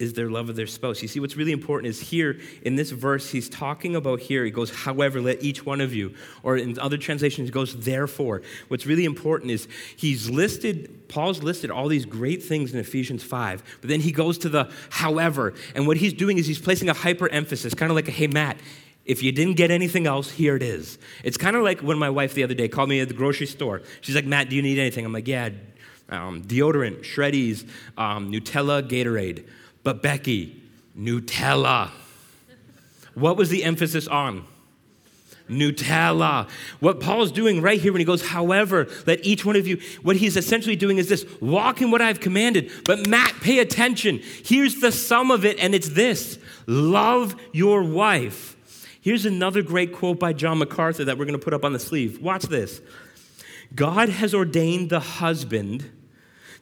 [0.00, 1.02] is their love of their spouse.
[1.02, 4.50] You see, what's really important is here in this verse, he's talking about here, he
[4.50, 6.14] goes, however, let each one of you.
[6.42, 8.42] Or in other translations, he goes, therefore.
[8.68, 13.78] What's really important is he's listed, Paul's listed all these great things in Ephesians 5,
[13.82, 15.54] but then he goes to the however.
[15.74, 18.26] And what he's doing is he's placing a hyper emphasis, kind of like a, hey,
[18.26, 18.56] Matt,
[19.04, 20.98] if you didn't get anything else, here it is.
[21.24, 23.46] It's kind of like when my wife the other day called me at the grocery
[23.46, 23.82] store.
[24.00, 25.04] She's like, Matt, do you need anything?
[25.04, 25.50] I'm like, yeah,
[26.08, 29.44] um, deodorant, Shreddies, um, Nutella, Gatorade.
[29.82, 30.62] But Becky,
[30.98, 31.90] Nutella.
[33.14, 34.46] What was the emphasis on?
[35.48, 36.48] Nutella.
[36.78, 40.16] What Paul's doing right here when he goes, however, let each one of you, what
[40.16, 42.70] he's essentially doing is this walk in what I've commanded.
[42.84, 44.20] But Matt, pay attention.
[44.44, 48.56] Here's the sum of it, and it's this love your wife.
[49.00, 51.78] Here's another great quote by John MacArthur that we're going to put up on the
[51.78, 52.20] sleeve.
[52.20, 52.80] Watch this
[53.74, 55.90] God has ordained the husband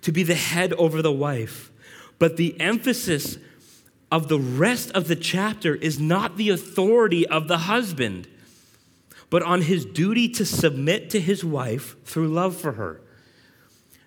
[0.02, 1.70] to be the head over the wife
[2.18, 3.38] but the emphasis
[4.10, 8.26] of the rest of the chapter is not the authority of the husband,
[9.30, 13.00] but on his duty to submit to his wife through love for her.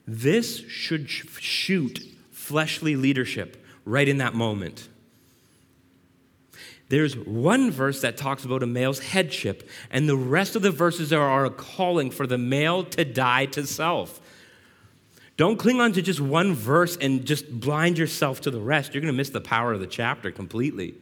[0.08, 2.00] This should shoot
[2.32, 4.88] fleshly leadership right in that moment.
[6.90, 11.14] There's one verse that talks about a male's headship, and the rest of the verses
[11.14, 14.21] are a calling for the male to die to self.
[15.42, 18.94] Don't cling on to just one verse and just blind yourself to the rest.
[18.94, 20.94] You're going to miss the power of the chapter completely.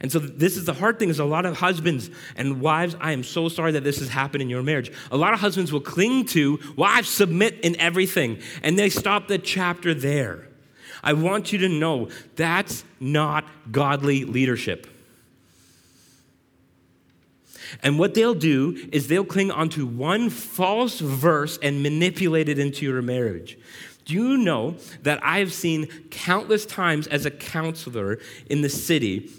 [0.00, 3.10] And so this is the hard thing is a lot of husbands and wives, I
[3.10, 4.92] am so sorry that this has happened in your marriage.
[5.10, 9.36] A lot of husbands will cling to, wives submit in everything, and they stop the
[9.36, 10.46] chapter there.
[11.02, 14.86] I want you to know that's not godly leadership.
[17.82, 22.84] And what they'll do is they'll cling onto one false verse and manipulate it into
[22.86, 23.58] your marriage.
[24.04, 29.30] Do you know that I have seen countless times as a counselor in the city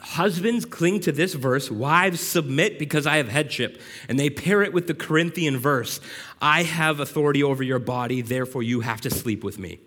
[0.00, 3.80] Husbands cling to this verse, wives submit because I have headship.
[4.08, 6.00] And they pair it with the Corinthian verse
[6.40, 9.80] I have authority over your body, therefore you have to sleep with me.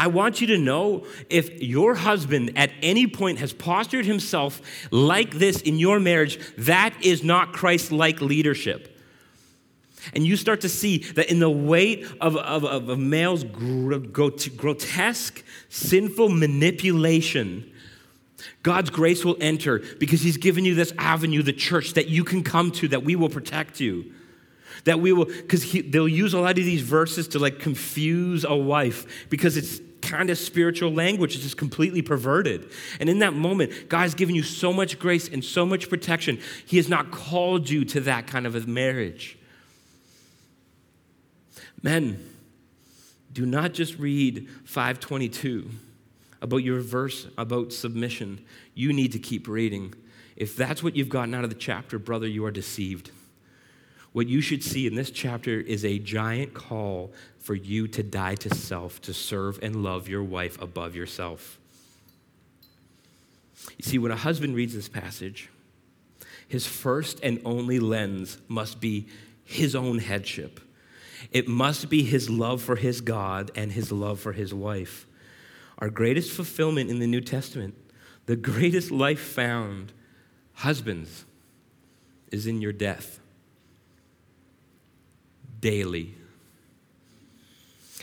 [0.00, 5.32] I want you to know if your husband at any point has postured himself like
[5.32, 8.98] this in your marriage, that is not Christ like leadership.
[10.14, 15.44] And you start to see that in the weight of, of, of a male's grotesque,
[15.68, 17.70] sinful manipulation,
[18.62, 22.42] God's grace will enter because He's given you this avenue, the church, that you can
[22.42, 24.14] come to, that we will protect you.
[24.84, 28.56] That we will, because they'll use a lot of these verses to like confuse a
[28.56, 29.78] wife because it's
[30.10, 32.68] kind of spiritual language is just completely perverted.
[32.98, 36.40] And in that moment, God's given you so much grace and so much protection.
[36.66, 39.38] He has not called you to that kind of a marriage.
[41.82, 42.22] Men,
[43.32, 45.70] do not just read 522
[46.42, 48.44] about your verse about submission.
[48.74, 49.94] You need to keep reading.
[50.36, 53.12] If that's what you've gotten out of the chapter, brother, you are deceived.
[54.12, 58.34] What you should see in this chapter is a giant call for you to die
[58.36, 61.58] to self, to serve and love your wife above yourself.
[63.78, 65.48] You see, when a husband reads this passage,
[66.48, 69.06] his first and only lens must be
[69.44, 70.60] his own headship.
[71.30, 75.06] It must be his love for his God and his love for his wife.
[75.78, 77.74] Our greatest fulfillment in the New Testament,
[78.26, 79.92] the greatest life found,
[80.54, 81.24] husbands,
[82.32, 83.19] is in your death
[85.60, 86.14] daily.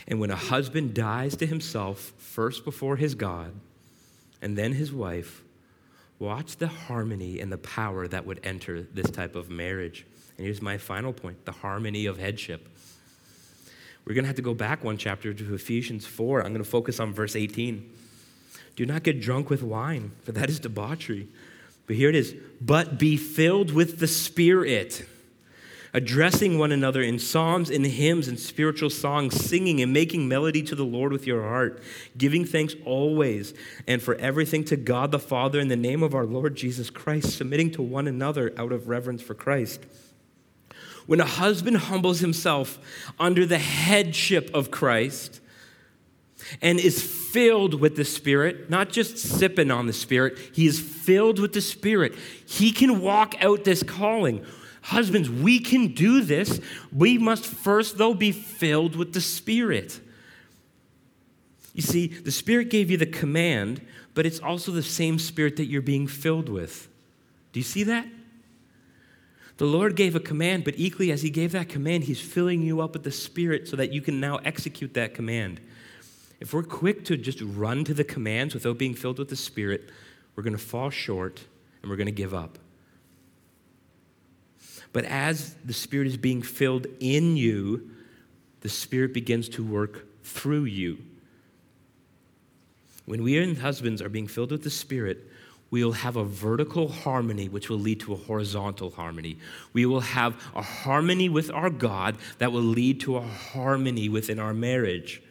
[0.06, 3.52] And when a husband dies to himself, first before his God
[4.40, 5.42] and then his wife,
[6.18, 10.06] watch the harmony and the power that would enter this type of marriage.
[10.36, 12.68] And here's my final point the harmony of headship.
[14.04, 16.40] We're going to have to go back one chapter to Ephesians 4.
[16.40, 17.92] I'm going to focus on verse 18.
[18.74, 21.28] Do not get drunk with wine, for that is debauchery.
[21.86, 25.04] But here it is, but be filled with the Spirit
[25.94, 30.74] addressing one another in psalms and hymns and spiritual songs, singing and making melody to
[30.74, 31.82] the Lord with your heart,
[32.16, 33.54] giving thanks always
[33.86, 37.36] and for everything to God the Father in the name of our Lord Jesus Christ,
[37.36, 39.84] submitting to one another out of reverence for Christ.
[41.06, 42.78] When a husband humbles himself
[43.18, 45.40] under the headship of Christ,
[46.62, 51.38] and is filled with the Spirit, not just sipping on the Spirit, he is filled
[51.38, 52.14] with the Spirit.
[52.46, 54.44] He can walk out this calling.
[54.88, 56.62] Husbands, we can do this.
[56.90, 60.00] We must first, though, be filled with the Spirit.
[61.74, 63.82] You see, the Spirit gave you the command,
[64.14, 66.88] but it's also the same Spirit that you're being filled with.
[67.52, 68.06] Do you see that?
[69.58, 72.80] The Lord gave a command, but equally as He gave that command, He's filling you
[72.80, 75.60] up with the Spirit so that you can now execute that command.
[76.40, 79.90] If we're quick to just run to the commands without being filled with the Spirit,
[80.34, 81.44] we're going to fall short
[81.82, 82.58] and we're going to give up.
[84.92, 87.90] But as the Spirit is being filled in you,
[88.60, 90.98] the Spirit begins to work through you.
[93.04, 95.26] When we and husbands are being filled with the Spirit,
[95.70, 99.38] we will have a vertical harmony which will lead to a horizontal harmony.
[99.72, 104.38] We will have a harmony with our God that will lead to a harmony within
[104.38, 105.22] our marriage.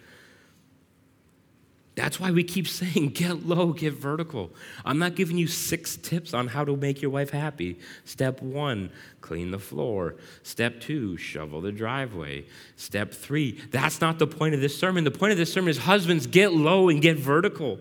[1.98, 4.52] That's why we keep saying get low, get vertical.
[4.86, 7.80] I'm not giving you six tips on how to make your wife happy.
[8.06, 10.16] Step one, clean the floor.
[10.44, 12.46] Step two, shovel the driveway.
[12.78, 15.04] Step three, that's not the point of this sermon.
[15.04, 17.80] The point of this sermon is husbands, get low and get vertical.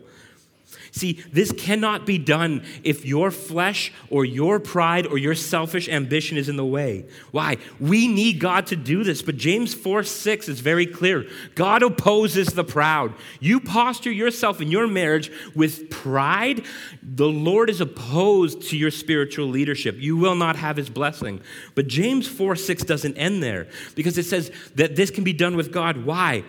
[0.93, 6.37] See, this cannot be done if your flesh or your pride or your selfish ambition
[6.37, 7.07] is in the way.
[7.31, 7.57] Why?
[7.81, 11.27] We need God to do this, but James 4 6 is very clear.
[11.55, 13.15] God opposes the proud.
[13.41, 16.65] You posture yourself in your marriage with pride,
[17.03, 19.97] the Lord is opposed to your spiritual leadership.
[19.99, 21.41] You will not have his blessing.
[21.75, 25.57] But James 4 6 doesn't end there because it says that this can be done
[25.57, 26.05] with God.
[26.05, 26.45] Why?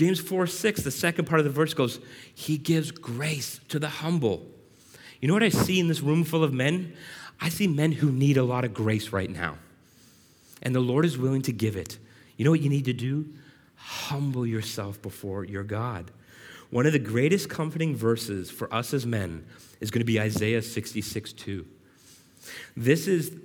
[0.00, 2.00] James 4 6, the second part of the verse goes,
[2.34, 4.46] He gives grace to the humble.
[5.20, 6.94] You know what I see in this room full of men?
[7.38, 9.58] I see men who need a lot of grace right now.
[10.62, 11.98] And the Lord is willing to give it.
[12.38, 13.28] You know what you need to do?
[13.76, 16.10] Humble yourself before your God.
[16.70, 19.44] One of the greatest comforting verses for us as men
[19.82, 21.66] is going to be Isaiah 66 2.
[22.74, 23.38] This is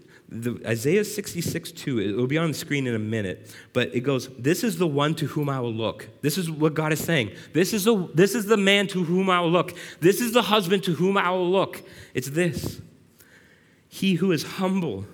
[0.43, 4.01] the, Isaiah 66, 2, it will be on the screen in a minute, but it
[4.01, 6.09] goes, This is the one to whom I will look.
[6.21, 7.31] This is what God is saying.
[7.53, 9.73] This is, a, this is the man to whom I will look.
[9.99, 11.83] This is the husband to whom I will look.
[12.13, 12.81] It's this
[13.87, 15.05] He who is humble,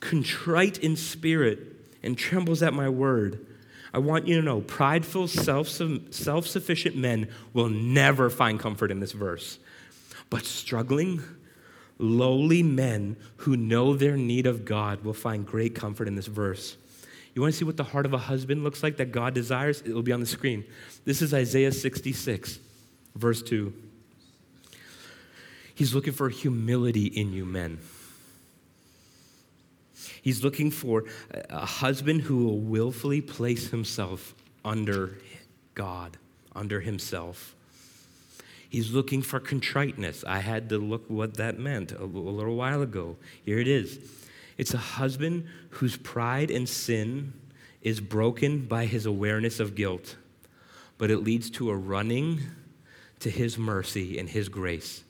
[0.00, 1.58] contrite in spirit,
[2.02, 3.46] and trembles at my word.
[3.92, 9.12] I want you to know prideful, self sufficient men will never find comfort in this
[9.12, 9.58] verse.
[10.30, 11.22] But struggling,
[11.98, 16.76] lowly men who know their need of God will find great comfort in this verse.
[17.34, 19.80] You want to see what the heart of a husband looks like that God desires?
[19.82, 20.64] It will be on the screen.
[21.04, 22.58] This is Isaiah 66,
[23.16, 23.72] verse 2.
[25.74, 27.80] He's looking for humility in you, men.
[30.22, 31.04] He's looking for
[31.50, 34.34] a husband who will willfully place himself
[34.64, 35.18] under
[35.74, 36.16] God,
[36.54, 37.53] under himself.
[38.74, 40.24] He's looking for contriteness.
[40.26, 43.16] I had to look what that meant a, little while ago.
[43.44, 44.00] Here it is
[44.58, 47.34] it's a husband whose pride and sin
[47.82, 50.16] is broken by his awareness of guilt,
[50.98, 52.40] but but it leads to a running
[53.20, 55.04] to His mercy and His grace.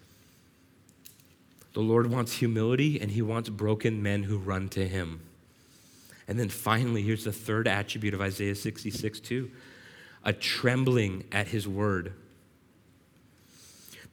[1.73, 5.23] The Lord wants humility and He wants broken men who run to Him.
[6.29, 9.51] And then finally, here's the third attribute of Isaiah 66 2
[10.23, 12.13] a trembling at His word.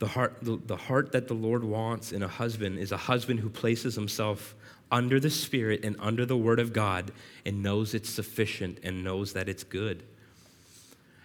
[0.02, 3.40] The heart, the, the heart that the Lord wants in a husband is a husband
[3.40, 4.56] who places himself
[4.92, 7.12] under the Spirit and under the Word of God
[7.46, 10.02] and knows it's sufficient and knows that it's good.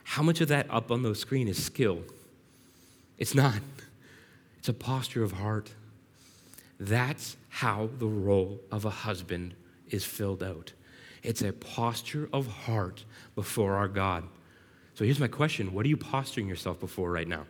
[0.04, 2.02] How much of that up on the screen is skill?
[3.16, 3.62] It's not.
[4.58, 5.72] It's a posture of heart.
[6.78, 9.54] That's how the role of a husband
[9.88, 10.74] is filled out.
[11.22, 13.06] It's a posture of heart
[13.36, 14.24] before our God.
[14.92, 17.46] So here's my question What are you posturing yourself before right now?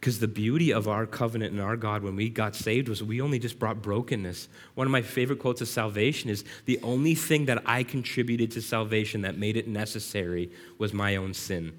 [0.00, 3.20] Because the beauty of our covenant and our God when we got saved was we
[3.20, 4.48] only just brought brokenness.
[4.74, 8.62] One of my favorite quotes of salvation is the only thing that I contributed to
[8.62, 11.72] salvation that made it necessary was my own sin.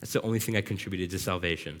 [0.00, 1.80] That's the only thing I contributed to salvation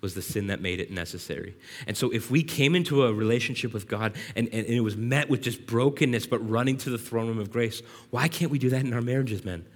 [0.00, 1.56] was the sin that made it necessary.
[1.86, 4.96] And so if we came into a relationship with God and, and, and it was
[4.96, 8.58] met with just brokenness but running to the throne room of grace, why can't we
[8.58, 9.66] do that in our marriages, men?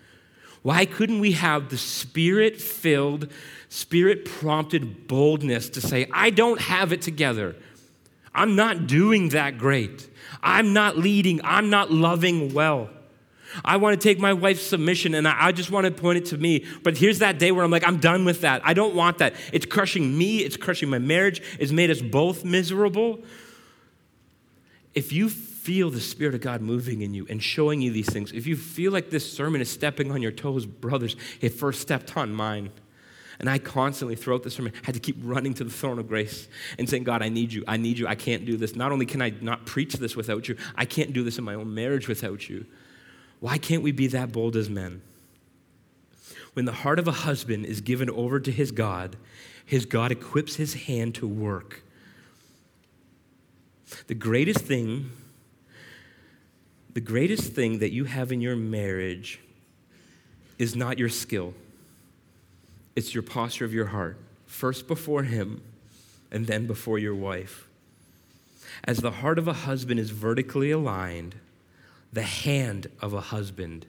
[0.62, 3.28] Why couldn't we have the spirit filled,
[3.68, 7.56] spirit prompted boldness to say, I don't have it together?
[8.34, 10.08] I'm not doing that great.
[10.42, 11.40] I'm not leading.
[11.44, 12.90] I'm not loving well.
[13.64, 16.38] I want to take my wife's submission and I, just want to point it to
[16.38, 16.64] me.
[16.82, 18.62] But here's that day where I'm like, I'm done with that.
[18.64, 19.34] I don't want that.
[19.52, 23.22] It's crushing me, it's crushing my marriage, it's made us both miserable.
[24.94, 25.28] If you
[25.62, 28.56] feel the Spirit of God moving in you and showing you these things, if you
[28.56, 32.72] feel like this sermon is stepping on your toes, brothers, it first stepped on mine.
[33.38, 36.48] And I constantly, throughout the sermon, had to keep running to the throne of grace
[36.78, 37.62] and saying, God, I need you.
[37.68, 38.08] I need you.
[38.08, 38.74] I can't do this.
[38.74, 41.54] Not only can I not preach this without you, I can't do this in my
[41.54, 42.66] own marriage without you.
[43.38, 45.00] Why can't we be that bold as men?
[46.54, 49.16] When the heart of a husband is given over to his God,
[49.64, 51.84] his God equips his hand to work.
[54.08, 55.10] The greatest thing
[56.94, 59.40] the greatest thing that you have in your marriage
[60.58, 61.54] is not your skill,
[62.94, 65.62] it's your posture of your heart, first before Him
[66.30, 67.68] and then before your wife.
[68.84, 71.34] As the heart of a husband is vertically aligned,
[72.12, 73.86] the hand of a husband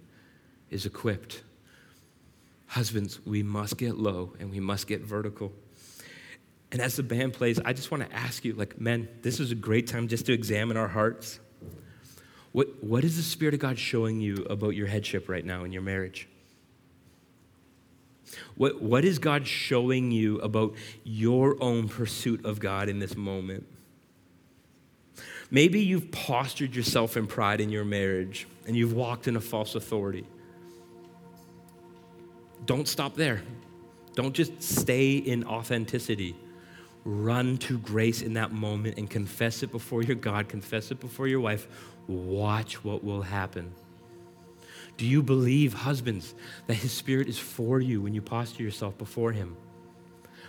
[0.69, 1.43] is equipped.
[2.67, 5.51] Husbands, we must get low and we must get vertical.
[6.71, 9.51] And as the band plays, I just want to ask you, like, men, this is
[9.51, 11.39] a great time just to examine our hearts.
[12.53, 15.73] What, what is the Spirit of God showing you about your headship right now in
[15.73, 16.27] your marriage?
[18.55, 23.65] What, what is God showing you about your own pursuit of God in this moment?
[25.51, 29.75] Maybe you've postured yourself in pride in your marriage and you've walked in a false
[29.75, 30.25] authority.
[32.65, 33.41] Don't stop there.
[34.15, 36.35] Don't just stay in authenticity.
[37.05, 41.27] Run to grace in that moment and confess it before your God, confess it before
[41.27, 41.67] your wife.
[42.07, 43.73] Watch what will happen.
[44.97, 46.35] Do you believe, husbands,
[46.67, 49.55] that His Spirit is for you when you posture yourself before Him?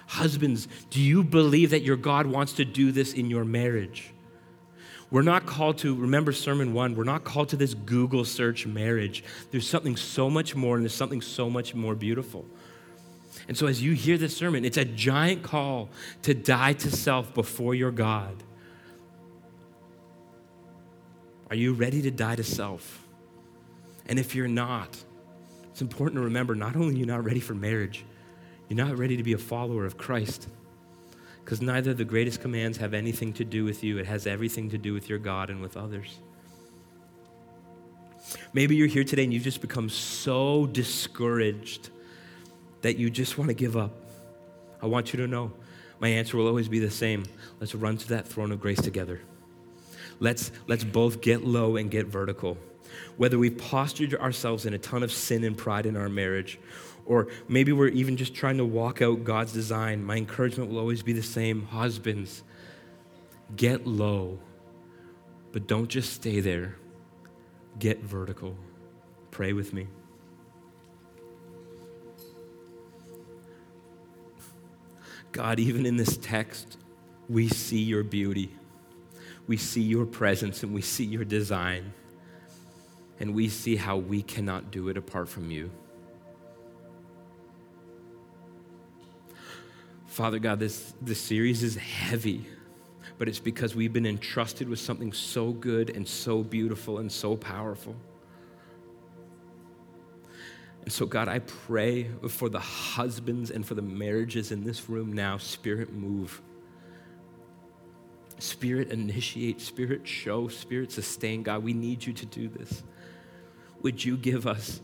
[0.07, 4.13] Husbands, do you believe that your God wants to do this in your marriage?
[5.11, 9.23] We're not called to, remember Sermon One, we're not called to this Google search marriage.
[9.51, 12.45] There's something so much more, and there's something so much more beautiful.
[13.47, 15.91] And so, as you hear this sermon, it's a giant call
[16.23, 18.43] to die to self before your God.
[21.55, 23.07] Are you ready to die to self?
[24.07, 24.89] And if you're not,
[25.71, 28.05] it's important to remember not only are you not ready for marriage,
[28.69, 30.49] you're not ready to be a follower of Christ.
[31.45, 34.79] Because neither the greatest commands have anything to do with you, it has everything to
[34.79, 36.19] do with your God and with others.
[38.53, 41.91] Maybe you're here today and you've just become so discouraged
[42.83, 43.93] that you just want to give up.
[44.83, 45.53] I want you to know
[46.01, 47.23] my answer will always be the same.
[47.61, 49.21] Let's run to that throne of grace together.
[50.21, 52.57] Let's, let's both get low and get vertical.
[53.17, 56.59] Whether we've postured ourselves in a ton of sin and pride in our marriage,
[57.07, 61.03] or maybe we're even just trying to walk out God's design, my encouragement will always
[61.03, 61.67] be the same.
[61.67, 62.43] Husbands,
[63.57, 64.39] get low,
[65.53, 66.77] but don't just stay there.
[67.79, 68.57] Get vertical.
[69.31, 69.89] Pray with me.
[75.33, 76.79] God, even in this text,
[77.29, 78.51] we see your beauty
[79.47, 81.93] we see your presence and we see your design,
[83.21, 85.71] and we see how we cannot do it apart from you.
[90.07, 92.47] Father God, this, this series is heavy,
[93.19, 97.37] but it's because we've been entrusted with something so good and so beautiful and so
[97.37, 97.97] powerful.
[100.83, 105.13] And so, God, I pray for the husbands and for the marriages in this room
[105.13, 105.39] now.
[105.39, 106.43] Spirit, move.
[108.45, 109.61] Spirit, initiate.
[109.63, 110.49] Spirit, show.
[110.49, 111.43] Spirit, sustain.
[111.43, 112.83] God, we need you to do this.
[113.81, 114.83] Would you give us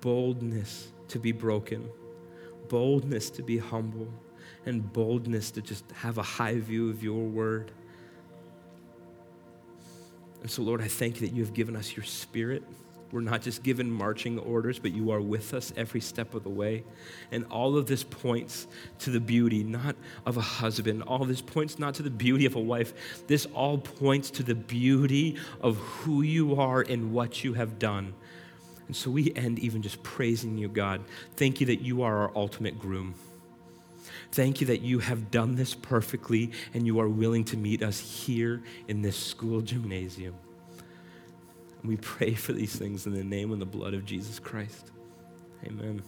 [0.00, 1.88] boldness to be broken,
[2.68, 4.06] boldness to be humble,
[4.66, 7.72] and boldness to just have a high view of your word?
[10.40, 12.62] And so, Lord, I thank you that you have given us your spirit.
[13.12, 16.50] We're not just given marching orders, but you are with us every step of the
[16.50, 16.82] way.
[17.30, 18.66] And all of this points
[19.00, 21.02] to the beauty, not of a husband.
[21.02, 23.26] All this points not to the beauty of a wife.
[23.26, 28.14] This all points to the beauty of who you are and what you have done.
[28.86, 31.02] And so we end even just praising you, God.
[31.36, 33.14] Thank you that you are our ultimate groom.
[34.32, 38.00] Thank you that you have done this perfectly and you are willing to meet us
[38.00, 40.34] here in this school gymnasium.
[41.84, 44.92] We pray for these things in the name and the blood of Jesus Christ.
[45.64, 46.02] Amen.